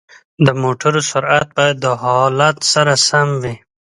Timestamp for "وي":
3.41-3.55